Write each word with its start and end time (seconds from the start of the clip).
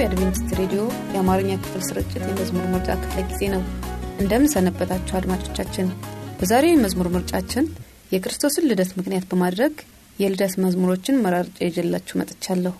የአድቬንቲስት 0.00 0.50
ሬዲዮ 0.58 0.82
የአማርኛ 1.12 1.50
ክፍል 1.62 1.82
ስርጭት 1.86 2.22
የመዝሙር 2.22 2.66
ምርጫ 2.72 2.88
ክፍለ 3.02 3.22
ጊዜ 3.30 3.42
ነው። 3.54 3.62
እንደምን 4.20 4.52
ሰነበታችሁ 4.54 5.14
አድማጮቻችን። 5.18 5.88
በዛሬው 6.40 6.74
የመዝሙር 6.74 7.08
ምርጫችን 7.14 7.66
የክርስቶስን 8.12 8.68
ልደት 8.70 8.92
ምክንያት 8.98 9.26
በማድረግ 9.30 9.74
የልደት 10.18 10.54
መዝሙሮችን 10.64 11.20
መራርጬ 11.24 11.58
ይዤላችሁ 11.68 12.14
መጥቻለሁ። 12.20 12.74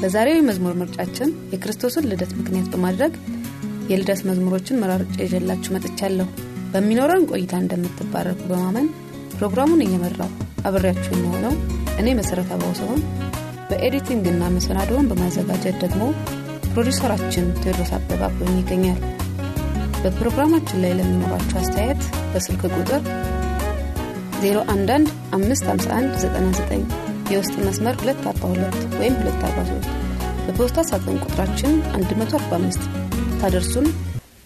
በዛሬው 0.00 0.36
የመዝሙር 0.36 0.74
ምርጫችን 0.80 1.30
የክርስቶስን 1.52 2.06
ልደት 2.10 2.32
ምክንያት 2.38 2.68
በማድረግ 2.72 3.14
የልደት 3.88 4.20
መዝሙሮችን 4.28 4.80
መራርጬ 4.82 5.16
ይዤላችሁ 5.24 5.70
መጥቻለሁ። 5.76 6.26
በሚኖረን 6.72 7.26
ቆይታ 7.30 7.52
እንደምትባረኩ 7.62 8.40
በማመን 8.50 8.88
ፕሮግራሙን 9.34 9.84
እየመራው 9.84 10.30
አብሬያችሁ 10.68 11.12
የሆነው 11.18 11.54
እኔ 12.00 12.08
መሰረት 12.18 12.50
አባው 12.54 12.72
ሲሆን 12.78 13.00
በ 13.70 13.82
editing 13.82 14.24
ና 14.24 14.42
መሰናዶውን 14.56 15.08
በማዘጋጀት 15.10 15.76
ደግሞ 15.84 16.02
ፕሮዲውሰራችን 16.70 17.46
ቴዎድሮስ 17.58 17.90
አበባ 17.96 18.22
አብሮኝ 18.28 18.56
ይገኛል። 18.60 19.00
በፕሮግራማችን 20.02 20.80
ላይ 20.82 20.92
ለሚኖራችሁ 20.98 21.56
አስተያየት 21.62 22.02
በስልክ 22.32 22.62
ቁጥር 22.74 23.02
011 24.42 25.08
551 25.34 26.94
የውስጥ 27.32 27.54
መስመር 27.66 27.96
242 28.02 28.96
ወይም 29.00 29.16
243 29.22 29.90
በፖስታ 30.46 30.84
ሳጥን 30.90 31.18
ቁጥራችን 31.24 31.72
145 31.94 33.07
ታደርሱን 33.40 33.86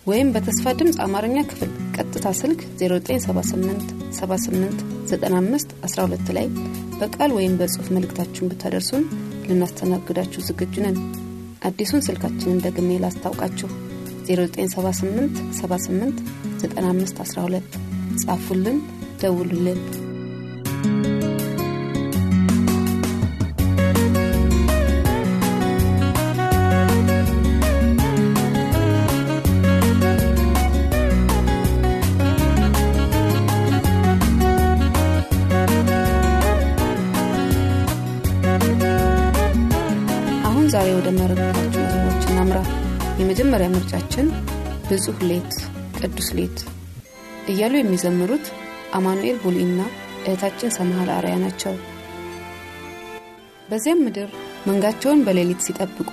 ወይም 0.07 0.29
በተስፋ 0.35 0.73
ድምፅ 0.79 0.97
አማርኛ 1.05 1.37
ክፍል 1.51 1.71
ቀጥታ 1.97 2.27
ስልክ 2.39 2.61
0978 2.81 3.85
78 4.19 4.81
95 5.13 5.75
12 5.87 6.33
ላይ 6.37 6.47
በቃል 7.01 7.31
ወይም 7.39 7.55
በጽሑፍ 7.61 7.89
መልእክታችሁን 7.97 8.51
ብታደርሱን 8.53 9.05
ልናስተናግዳችሁ 9.49 10.43
ዝግጁ 10.49 10.75
ነን። 10.87 10.99
አዲሱን 11.63 12.05
ስልካችንን 12.09 12.63
ደግሜ 12.67 12.99
ላስታውቃችሁ 13.05 13.71
0978 14.29 15.43
78 15.61 16.23
95 16.63 17.25
12 17.27 17.79
ጻፉልን፣ 18.23 18.79
ደውሉልን። 19.23 19.81
የመጀመሪያ 43.55 43.73
ምርጫችን 43.75 44.27
ብጹህ 44.85 45.19
ሌት 45.31 45.51
ቅዱስ 45.99 46.29
ሌት 46.37 46.59
እያሉ 47.47 47.73
የሚዘምሩት 47.79 48.47
አማኑኤል 48.99 49.39
ቡሊና 49.43 49.81
እህታችን 50.23 50.73
ሰምሃል 50.77 51.11
አርያ 51.17 51.35
ናቸው። 51.43 51.75
በዚያም 53.69 54.01
ምድር 54.07 54.31
መንጋቸውን 54.69 55.21
በሌሊት 55.27 55.61
ሲጠብቁ 55.67 56.11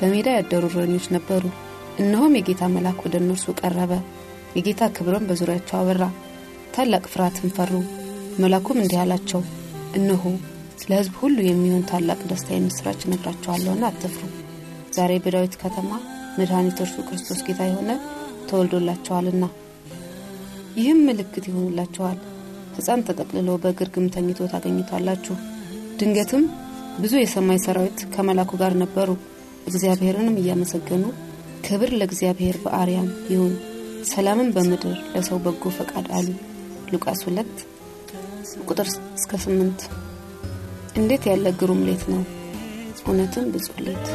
በሜዳ 0.00 0.28
ያደሩ 0.36 0.64
እረኞች 0.72 1.06
ነበሩ። 1.16 1.44
እነሆም 1.98 2.36
የጌታ 2.38 2.72
መልአክ 2.74 3.00
ወደ 3.06 3.16
እነርሱ 3.22 3.54
ቀረበ፣ 3.60 3.92
የጌታ 4.56 4.90
ክብርም 4.96 5.28
በዙሪያቸው 5.30 5.78
አበራ። 5.80 6.02
ታላቅ 6.74 7.04
ፍርሃትን 7.14 7.54
ፈሩ። 7.56 7.72
መልአኩም 8.42 8.80
እንዲህ 8.82 9.00
አላቸው፣ 9.04 9.42
እነሆ 9.94 10.24
ለሕዝብ 10.88 11.16
ሁሉ 11.22 11.38
የሚሆን 11.46 11.84
ታላቅ 11.90 12.22
ደስታ 12.30 12.50
የምስራች 12.54 13.02
እነግራችኋለሁና 13.08 13.84
አትፍሩ። 13.92 14.24
ዛሬ 14.92 15.12
በዳዊት 15.24 15.56
ከተማ 15.62 15.90
መድኃኒት 16.38 16.78
እርሱ 16.84 16.96
ክርስቶስ 17.06 17.40
ጌታ 17.46 17.60
የሆነ 17.68 17.90
ተወልዶላችኋልና። 18.48 19.44
ይህም 20.76 21.00
ምልክት 21.06 21.44
ይሆንላችኋል፣ 21.50 22.18
ሕፃን 22.76 23.00
ተጠቅልሎ 23.06 23.50
በግርግም 23.62 24.06
ተኝቶ 24.14 24.48
ታገኙታላችሁ። 24.52 25.36
ድንገትም 25.98 26.44
ብዙ 27.00 27.12
የሰማይ 27.18 27.58
ሰራዊት 27.64 27.98
ከመላኩ 28.14 28.50
ጋር 28.62 28.74
ነበሩ፣ 28.82 29.10
እግዚአብሔርንም 29.66 30.38
እያመሰገኑ 30.40 31.04
ክብር 31.66 31.90
ለእግዚአብሔር 31.98 32.56
በአርያም 32.62 33.10
ይሁን፣ 33.32 33.54
ሰላምን 34.10 34.48
በምድር 34.54 34.96
ለሰው 35.14 35.40
በጎ 35.44 35.72
ፈቃድ 35.78 36.06
አሉ። 36.18 36.28
ሉቃስ 36.92 37.20
2 37.26 37.66
ቁጥር 38.68 38.88
እስከ 39.18 39.32
8 39.42 39.82
እንዴት 40.96 41.24
ያለ 41.30 41.48
ግሩም 41.60 41.82
ሌት 41.88 42.04
ነው! 42.12 42.22
እውነትም 43.02 43.46
ብጹህ 43.52 43.78
ሌት። 43.86 44.06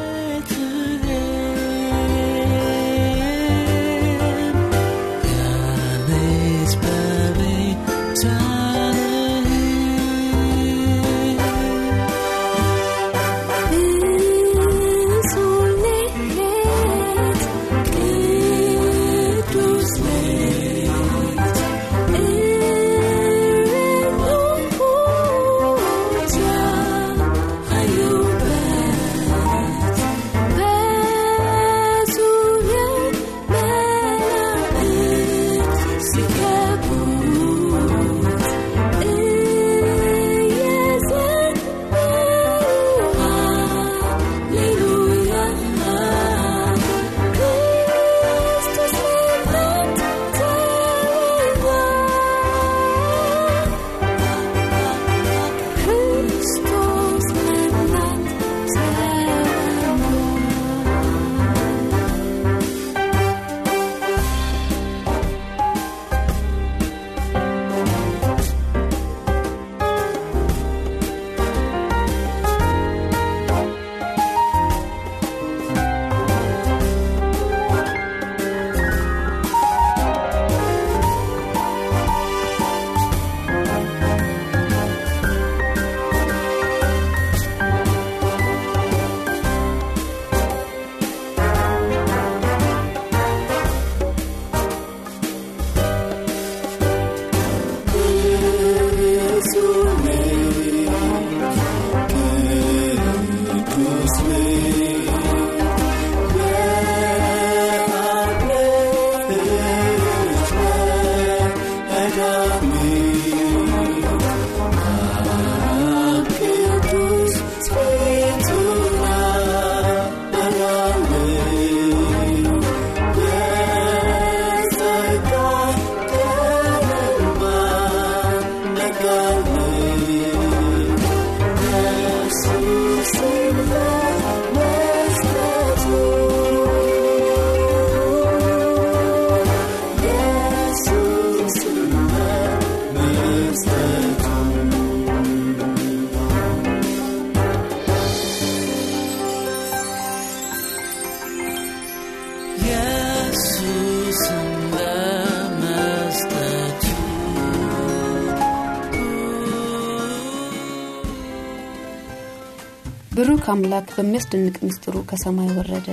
አምላክ 163.48 163.88
በሚያስደንቅ 163.96 164.56
ምስጢሩ 164.62 164.96
ከሰማይ 165.10 165.50
ወረደ። 165.56 165.88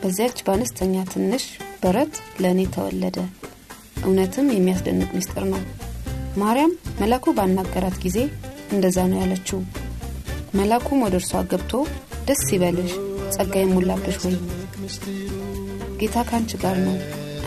በዚያች 0.00 0.38
በአነስተኛ 0.46 0.94
ትንሽ 1.12 1.44
በረት 1.82 2.14
ለእኔ 2.42 2.60
ተወለደ። 2.74 3.16
እውነትም 4.04 4.46
የሚያስደንቅ 4.54 5.08
ምስጢር 5.16 5.44
ነው። 5.52 5.62
ማርያም 6.36 6.72
መላኩ 7.00 7.34
ባናገራት 7.38 7.96
ጊዜ 8.04 8.18
እንደዛ 8.74 8.98
ነው 9.10 9.18
ያለችው። 9.22 9.60
መላኩም 10.54 11.02
ወደ 11.06 11.16
እርሷ 11.20 11.42
ገብቶ 11.52 11.72
ደስ 12.28 12.44
ይበልሽ 12.54 12.92
ጸጋ 13.34 13.54
የሞላብሽ 13.62 14.18
ወይ? 14.24 14.36
ጌታ 16.00 16.16
ከአንቺ 16.28 16.52
ጋር 16.64 16.78
ነው። 16.86 16.96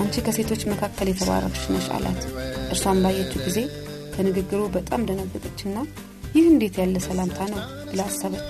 አንቺ 0.01 0.23
ከሴቶች 0.25 0.63
መካከል 0.71 1.09
የተባረክሽ 1.11 1.65
ነሽ 1.73 1.89
አላት። 1.95 2.21
እርሷን 2.69 3.01
ባየችው 3.03 3.41
ጊዜ 3.47 3.59
ከንግግሩ 4.15 4.61
በጣም 4.75 5.05
ደነገጠችና 5.09 5.77
ይህ 6.35 6.47
እንዴት 6.51 6.77
ያለ 6.81 6.97
ሰላምታ 7.05 7.39
ነው 7.53 7.61
ብላ 7.89 8.01
አሰበች 8.09 8.49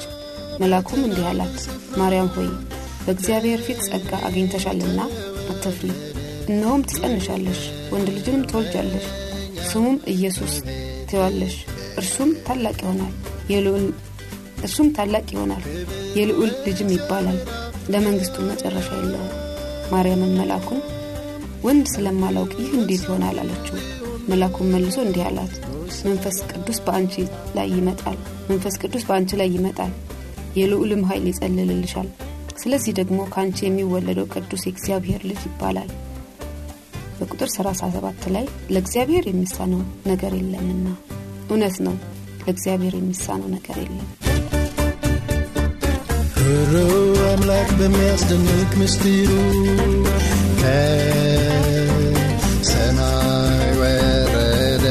መላኩም 0.60 1.02
እንዲህ 1.04 1.26
አላት 1.30 1.58
ማርያም 2.00 2.30
ሆይ 2.36 2.50
በእግዚአብሔር 3.04 3.60
ፊት 3.66 3.80
ጸጋ 3.88 4.12
አግኝተሻልና 4.28 5.00
አትፍሪ። 5.52 5.90
እነሆም 6.48 6.86
ትጸንሻለሽ 6.90 7.62
ወንድ 7.94 8.08
ልጅንም 8.16 8.44
ትወልጃለሽ 8.50 9.06
ስሙም 9.70 9.98
ኢየሱስ 10.14 10.54
ትዋለሽ 11.10 11.56
እርሱም 11.98 12.32
ታላቅ 12.48 12.78
ይሆናል 12.84 13.14
እርሱም 14.64 14.88
ታላቅ 14.96 15.26
ይሆናል 15.34 15.64
የልዑል 16.18 16.52
ልጅም 16.66 16.90
ይባላል 16.96 17.40
ለመንግስቱ 17.90 18.36
መጨረሻ 18.50 18.90
የለውም። 18.98 19.34
ማርያምን 19.92 20.34
መላኩን 20.40 20.80
ወንድ 21.64 21.86
ስለማላውቅ 21.94 22.52
ይህ 22.60 22.72
እንዴት 22.78 23.04
ይሆናል? 23.08 23.38
አለችው። 23.42 23.78
መላኩን 24.30 24.72
መልሶ 24.74 24.98
እንዲህ 25.06 25.24
አላት 25.28 25.54
መንፈስ 26.08 26.38
ቅዱስ 26.52 26.80
በአንቺ 26.86 27.14
ላይ 27.58 27.68
ይመጣል 27.76 28.18
መንፈስ 28.50 28.76
ቅዱስ 28.82 29.04
በአንቺ 29.08 29.40
ላይ 29.42 29.50
ይመጣል 29.56 29.92
የልዑልም 30.58 31.02
ኃይል 31.10 31.26
ይጸልልልሻል። 31.30 32.10
ስለዚህ 32.62 32.94
ደግሞ 33.00 33.20
ከአንቺ 33.34 33.58
የሚወለደው 33.66 34.28
ቅዱስ 34.34 34.64
የእግዚአብሔር 34.66 35.22
ልጅ 35.30 35.42
ይባላል። 35.48 35.90
በቁጥር 37.20 37.50
37 37.54 38.28
ላይ 38.36 38.46
ለእግዚአብሔር 38.74 39.26
የሚሳነው 39.28 39.82
ነገር 40.08 40.34
የለምና። 40.40 40.88
እውነት 41.50 41.78
ነው 41.86 41.96
ለእግዚአብሔር 42.44 42.96
የሚሳነው 42.98 43.50
ነገር 43.56 43.78
የለም። 43.84 44.08
ሩ 46.70 46.76
አምላክ 47.30 47.70
በሚያስደንቅ 47.80 48.72
ምስጢሩ 48.80 49.32
ከሰማይ 52.60 53.72
ወረደ። 53.80 54.86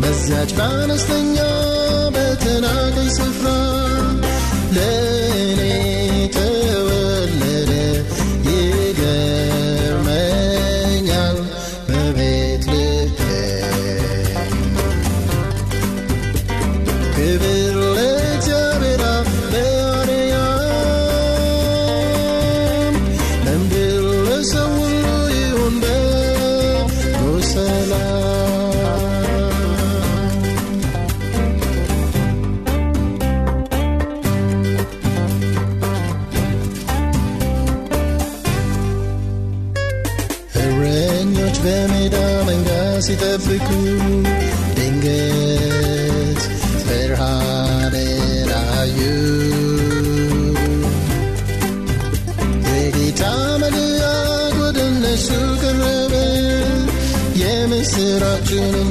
በዚያች 0.00 0.52
በአነስተኛ 0.58 1.36
ለእኔ 4.76 5.03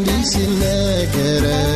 የምስራችን 0.05 0.51
እንዲህ 0.53 1.72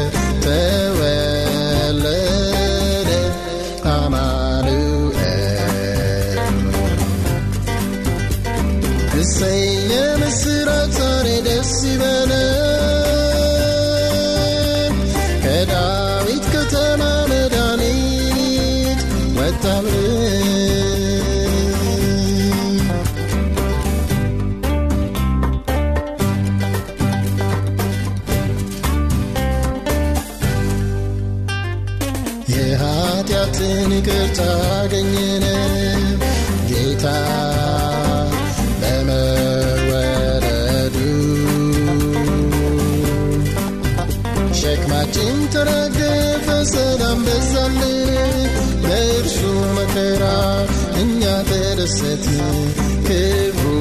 evu 53.09 53.75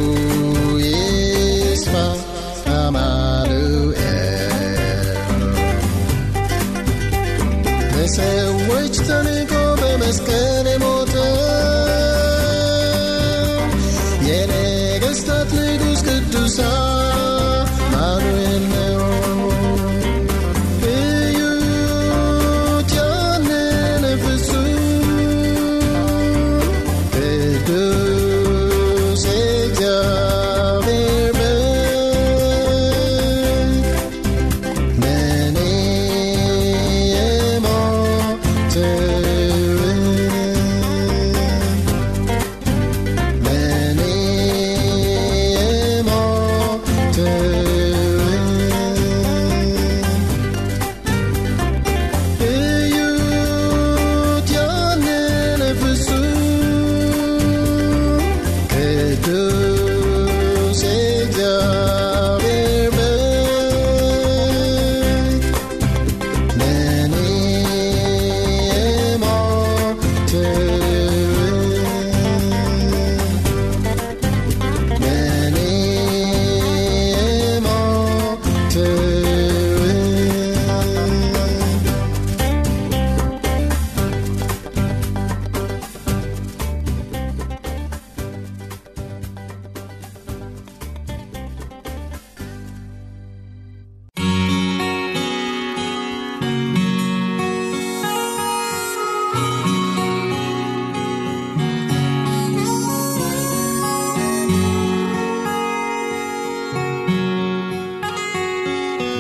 yisfa 0.79 2.05
amah. 2.81 3.26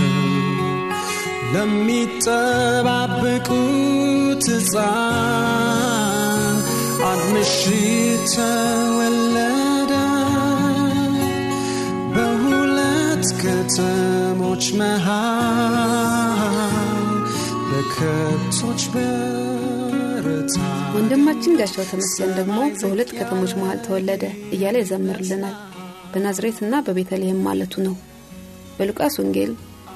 ለሚጠባበቁት 3.07 4.45
ሕፃን 4.53 6.55
አንድ 7.10 7.24
ምሽት 7.34 8.25
ተወለደ 8.34 9.93
በሁለት 12.15 13.25
ከተሞች 13.41 14.65
መሃል 14.79 16.45
በከብቶች 18.06 18.82
በረታ 18.94 20.56
ወንድማችን 20.96 21.56
ጋሻው 21.60 21.86
ተመስገን 21.92 22.32
ደግሞ 22.38 22.58
በሁለት 22.76 23.12
ከተሞች 23.18 23.54
መሃል 23.60 23.80
ተወለደ 23.86 24.24
እያለ 24.56 24.76
ይዘምርልናል። 24.82 25.56
በናዝሬትና 26.12 26.82
በቤተልሔም 26.88 27.40
ማለቱ 27.48 27.74
ነው። 27.88 27.96
በሉቃስ 28.78 29.16
ወንጌል 29.22 29.52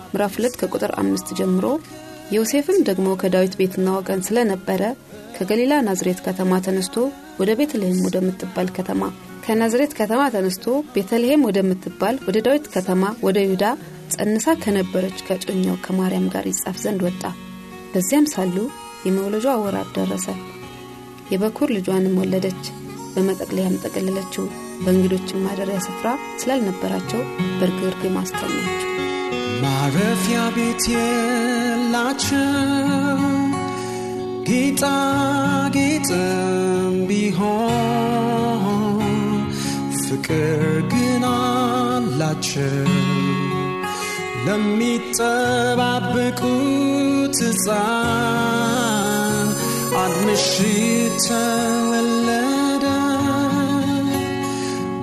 ምዕራፍ 0.06 0.34
2 0.38 0.58
ከቁጥር 0.62 0.94
አምስት 1.01 1.28
ጀምሮ 1.39 1.66
ዮሴፍም 2.36 2.80
ደግሞ 2.89 3.10
ከዳዊት 3.22 3.58
ቤትና 3.60 3.89
ወገን 3.98 4.24
ስለነበረ 4.28 4.82
ከገሊላ 5.38 5.75
ናዝሬት 5.88 6.22
ከተማ 6.28 6.60
ተነስቶ 6.68 6.96
ወደ 7.42 7.51
ቤተልሔም 7.60 8.00
ወደምትባል 8.08 8.70
ከተማ 8.78 9.01
ከናዝሬት 9.46 9.94
ከተማ 10.00 10.24
ተነስቶ 10.36 10.66
ቤተልሔም 10.96 11.46
ወደምትባል 11.50 12.18
ወደ 12.28 12.39
ዳዊት 12.48 12.66
ከተማ 12.75 13.04
ወደ 13.28 13.38
ይሁዳ 13.46 13.66
ጸንሳ 14.16 14.58
ከነበረች 14.66 15.20
ከጮኛው 15.28 15.78
ከማርያም 15.86 16.28
ጋር 16.36 16.48
ይጻፍ 16.51 16.80
ዘንድ 16.86 17.04
ወጣ 17.08 17.24
በዚያም 17.93 18.25
ሳሉ 18.34 18.55
የመውለጇ 19.05 19.48
ወራት 19.63 19.89
ደረሰ። 19.98 20.27
የበኩር 21.31 21.69
ልጇንም 21.75 22.17
ወለደች። 22.22 22.63
በመጠቅለያም 23.13 23.79
ጠቀለለችው። 23.84 24.46
በእንግዶችም 24.84 25.43
ማደሪያ 25.46 25.77
ስፍራ 25.86 26.08
ስላልነበራቸው 26.41 27.22
በርግርግም 27.60 28.15
አስተኛችው 28.22 28.86
ማረፊያ 29.63 30.39
ቤት 30.55 30.84
የላቸው 30.91 32.46
ጌጣጌጥም 35.62 36.29
ቢሆን 37.10 39.03
ፍቅር 40.01 40.62
ግን 40.93 41.25
አላቸው 41.31 42.88
ለሚጠባበቁት 46.01 46.39
ሕፃን 47.41 47.77
አንድ 50.01 50.17
ምሽት 50.25 51.15
ተወለደ 51.25 52.86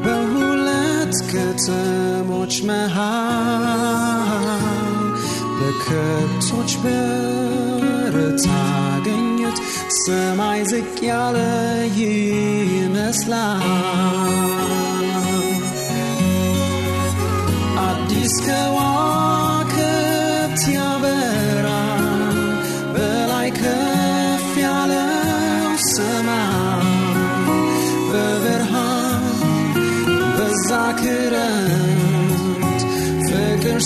በሁለት 0.04 1.14
ከተሞች 1.30 2.54
መሃል 2.68 4.52
በከብቶች 5.58 6.72
በረት 6.82 8.44
አገኙት 8.58 9.58
ሰማይ 10.00 10.60
ዝቅ 10.70 10.98
ያለ 11.08 11.36
ይመስላል። 11.98 13.64
አዲስ 17.86 18.34
ከዋክብት 18.46 19.25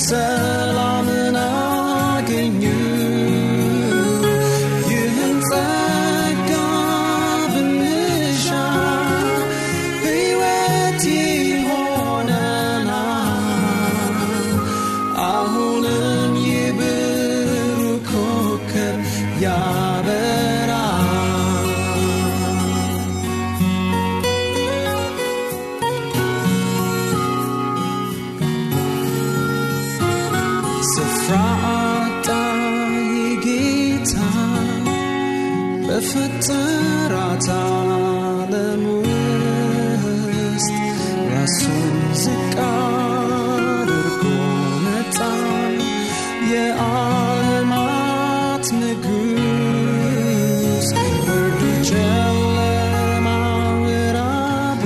ፍቅር 0.00 0.59
ስፍራ 30.88 31.32
አጣ 31.70 32.26
ጌታ 33.44 34.14
በፈጠራት 35.86 37.46
ዓለም 37.56 38.82
ውስጥ 38.96 40.72
ራሱን 41.32 41.92
ዝቅ 42.22 42.54
አድርጎ 42.66 44.24
መጣ። 44.84 45.18
የዓለማት 46.52 47.86
ንጉሥ 48.80 49.28
ብርዱ 51.20 51.60
ጨለማ 51.90 53.26
ምዕራቡ 53.80 54.82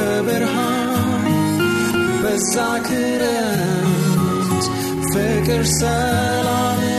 በብርሃን 0.00 1.26
በዛ 2.22 2.54
ክረምት 2.86 4.64
ፍቅር 5.10 5.62
ሰላምን 5.78 6.89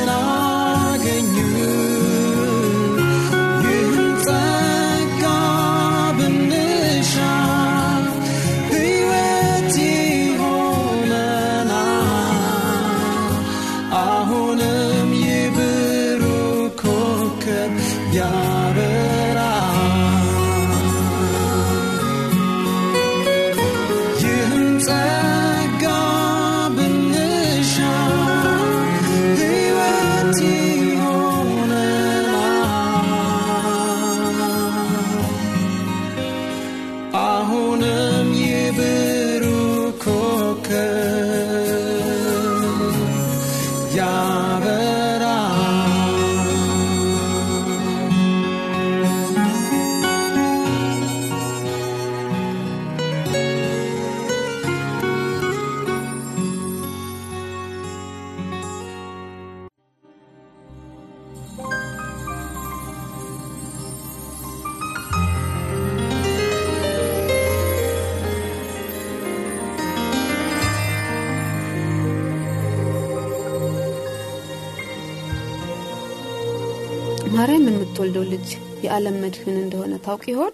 የምትወልደው 78.03 78.24
ልጅ 78.31 78.48
የዓለም 78.84 79.15
መድህን 79.24 79.58
እንደሆነ 79.58 79.93
ታውቅ 80.05 80.24
ይሆን? 80.31 80.53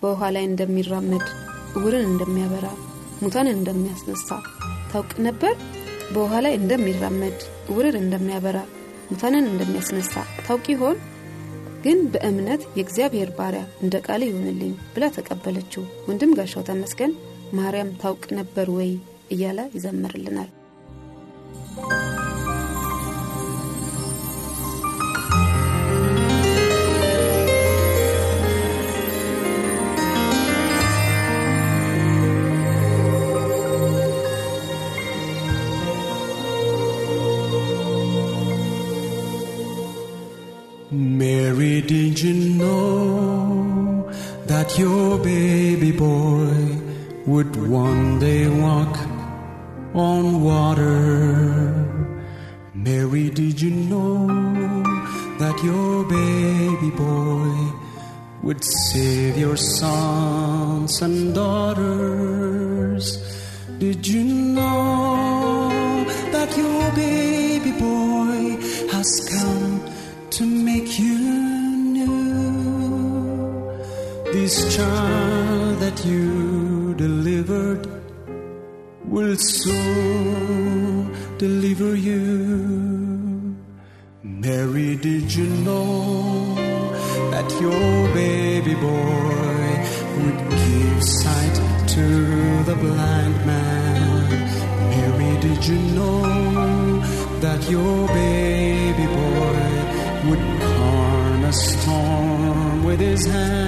በውኃ 0.00 0.20
ላይ 0.34 0.44
እንደሚራመድ 0.48 1.24
እውርን 1.76 2.04
እንደሚያበራ 2.10 2.66
ሙታንን 3.22 3.56
እንደሚያስነሳ 3.56 4.28
ታውቅ 4.92 5.10
ነበር? 5.26 5.54
በውኃ 6.14 6.32
ላይ 6.46 6.54
እንደሚራመድ 6.60 7.38
እውርን 7.70 7.98
እንደሚያበራ 8.02 8.58
ሙታንን 9.10 9.48
እንደሚያስነሳ 9.52 10.14
ታውቅ 10.46 10.64
ይሆን? 10.74 10.96
ግን 11.84 12.00
በእምነት 12.14 12.64
የእግዚአብሔር 12.70 13.32
ባሪያ 13.38 13.62
እንደ 13.84 14.00
ቃል 14.06 14.24
ይሆንልኝ 14.28 14.72
ብላ 14.94 15.12
ተቀበለችው። 15.16 15.84
ወንድም 16.08 16.34
ጋሻው 16.38 16.66
ተመስገን 16.70 17.14
ማርያም 17.58 17.92
ታውቅ 18.02 18.24
ነበር 18.40 18.68
ወይ 18.78 18.90
እያለ 19.30 19.60
ይዘምርልናል። 19.76 20.50
would 47.40 47.56
one 47.70 48.18
day 48.18 48.46
walk 48.48 48.94
on 49.94 50.42
water? 50.42 50.90
Mary, 52.74 53.30
did 53.30 53.58
you 53.58 53.70
know 53.70 54.26
that 55.38 55.56
your 55.64 56.04
baby 56.04 56.90
boy 57.04 57.52
would 58.42 58.62
save 58.62 59.38
your 59.38 59.56
sons 59.56 61.00
and 61.00 61.34
daughters? 61.34 63.04
Did 63.78 64.06
you 64.06 64.22
know 64.22 66.04
that 66.34 66.50
your 66.62 66.92
baby 66.92 67.72
boy 67.88 68.60
has 68.92 69.10
come 69.32 69.80
to 70.36 70.44
make 70.44 70.98
you 70.98 71.18
new? 71.96 72.20
This 74.34 74.76
child 74.76 75.78
that 75.78 76.04
you 76.04 76.94
delivered 76.94 77.19
will 79.10 79.36
soon 79.36 81.12
deliver 81.36 81.96
you. 81.96 83.56
Mary, 84.22 84.96
did 84.96 85.34
you 85.34 85.48
know 85.66 86.54
that 87.32 87.48
your 87.60 88.14
baby 88.14 88.74
boy 88.74 89.66
would 90.18 90.40
give 90.50 91.02
sight 91.02 91.56
to 91.88 92.06
the 92.68 92.76
blind 92.76 93.36
man? 93.44 94.30
Mary, 94.90 95.40
did 95.40 95.66
you 95.66 95.78
know 95.98 97.00
that 97.40 97.68
your 97.68 98.06
baby 98.08 99.06
boy 99.18 99.70
would 100.28 100.44
calm 100.60 101.44
a 101.44 101.52
storm 101.52 102.84
with 102.84 103.00
his 103.00 103.26
hand? 103.26 103.59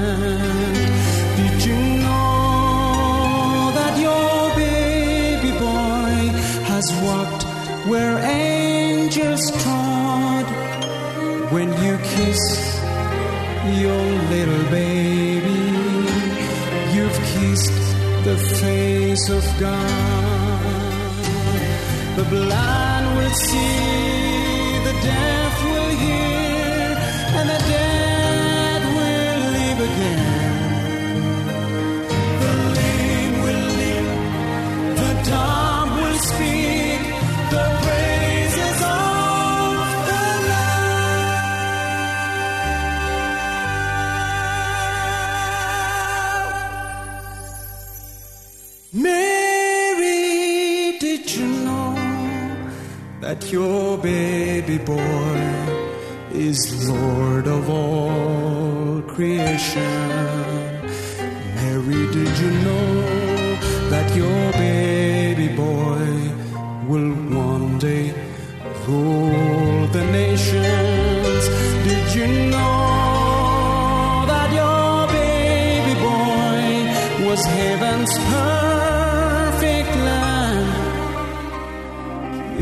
When 11.52 11.68
you 11.84 11.98
kiss 11.98 12.42
your 13.84 14.04
little 14.34 14.64
baby, 14.70 15.62
you've 16.94 17.18
kissed 17.34 17.78
the 18.24 18.36
face 18.58 19.28
of 19.28 19.44
God. 19.60 21.14
The 22.16 22.24
blind 22.24 23.16
will 23.18 23.34
see, 23.34 24.31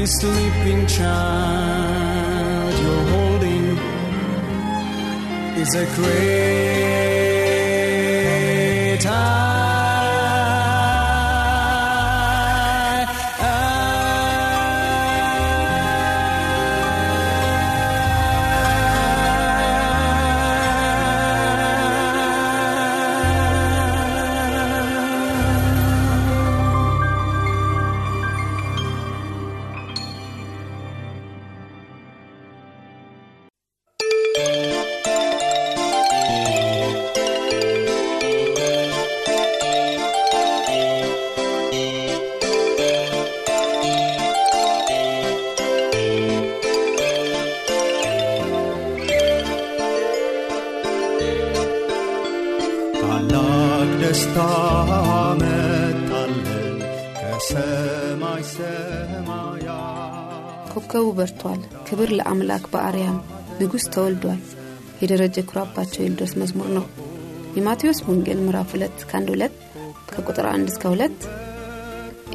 The 0.00 0.06
sleeping 0.06 0.86
child 0.86 2.72
you're 2.82 3.06
holding 3.12 3.66
is 5.60 5.74
a 5.74 5.84
great 5.94 7.19
ታላቅ 53.00 53.90
ደስታ 54.02 54.36
መጣለን 55.40 56.76
ከሰማይ 57.20 58.42
ሰማያት 58.52 59.98
ኮከቡ 60.74 61.06
በርቷል፣ 61.18 61.60
ክብር 61.86 62.10
ለአምላክ 62.18 62.64
በአርያም 62.72 63.18
ንጉሥ 63.60 63.84
ተወልዷል። 63.94 64.40
የደረጀ 65.00 65.36
ኩራባቸው 65.48 66.00
የልደት 66.02 66.32
መዝሙር 66.40 66.68
ነው። 66.76 66.84
የማቴዎስ 67.56 68.00
ወንጌል 68.08 68.40
ምዕራፍ 68.42 68.72
2 68.76 69.06
ከአንድ 69.08 69.30
2 69.34 69.54
ከቁጥር 70.10 70.46
1 70.50 70.72
እስከ 70.72 70.84
2 70.92 71.24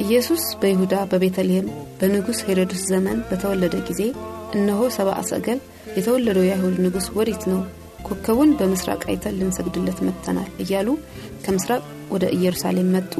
ኢየሱስ 0.04 0.42
በይሁዳ 0.60 0.94
በቤተልሔም 1.10 1.68
በንጉሥ 1.98 2.38
ሄሮድስ 2.48 2.82
ዘመን 2.90 3.18
በተወለደ 3.28 3.76
ጊዜ 3.88 4.02
እነሆ 4.56 4.80
ሰብአ 4.96 5.16
ሰገል 5.30 5.60
የተወለደው 5.96 6.44
የአይሁድ 6.46 6.76
ንጉሥ 6.84 7.06
ወዴት 7.16 7.42
ነው? 7.50 7.60
ኮከቡን 8.06 8.50
በምስራቅ 8.58 9.02
አይተን 9.08 9.38
ልንሰግድለት 9.38 9.98
መጥተናል 10.06 10.50
እያሉ 10.64 10.88
ከምስራቅ 11.44 11.82
ወደ 12.10 12.24
ኢየሩሳሌም 12.36 12.92
መጡ። 12.96 13.12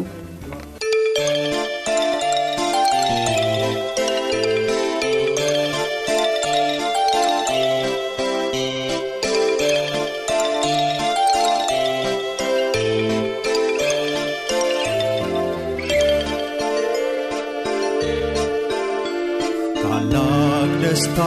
ታላቅ 19.80 20.70
ደስታ 20.82 21.18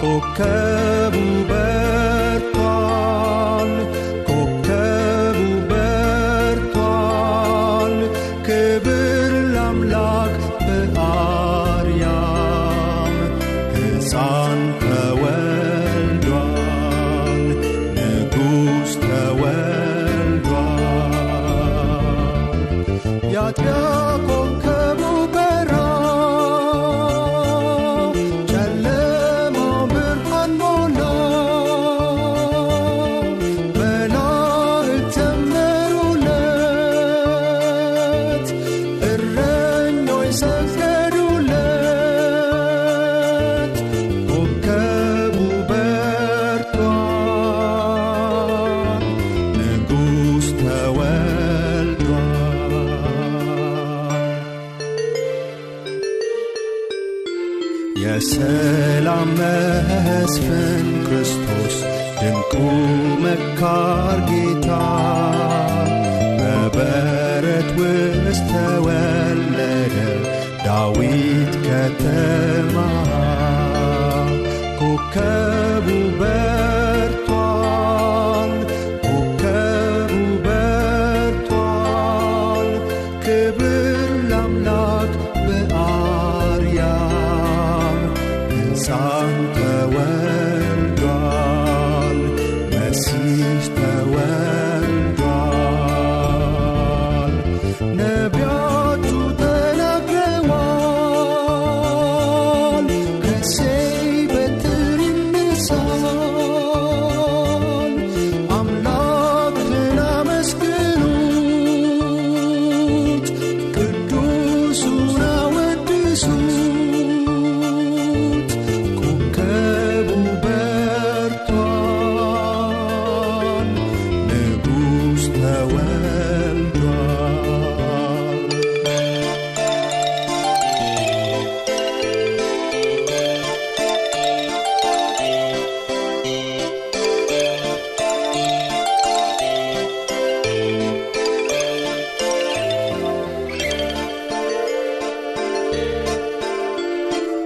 ኮከቡ 0.02 1.16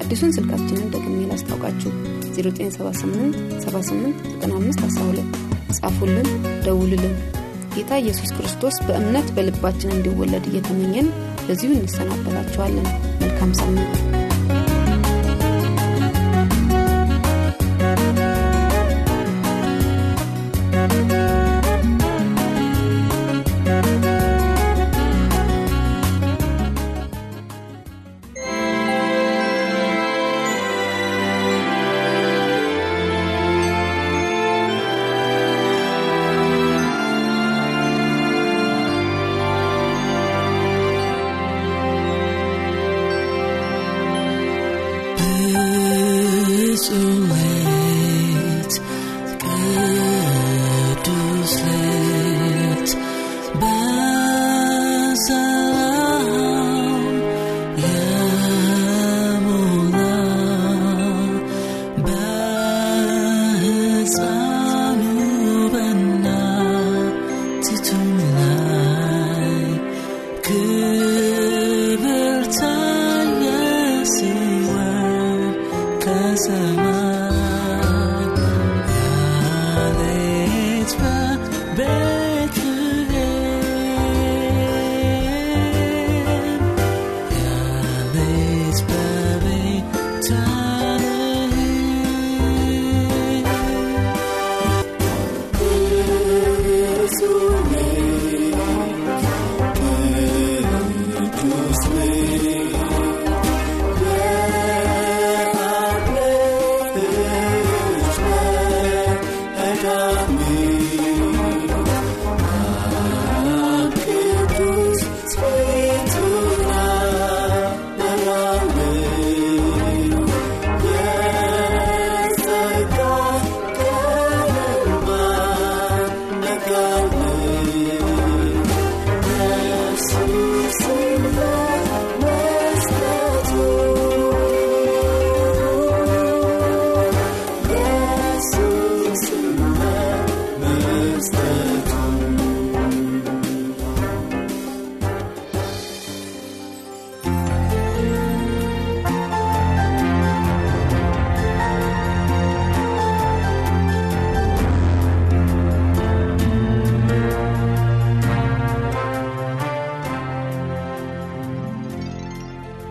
አዲሱን 0.00 0.34
ስልካችንን 0.36 0.90
ደግሜ 0.94 1.16
ላስታውቃችሁ። 1.30 1.90
0978789512 2.34 5.28
ጻፉልን 5.78 6.28
ደውሉልን። 6.66 7.14
ጌታ 7.74 7.90
ኢየሱስ 8.02 8.30
ክርስቶስ 8.36 8.76
በእምነት 8.86 9.28
በልባችን 9.36 9.94
እንዲወለድ 9.96 10.44
እየተመኘን 10.50 11.08
በዚሁ 11.46 11.70
እንሰናበታችኋለን። 11.76 12.86
መልካም 13.22 13.50
ሳምንት 13.60 13.94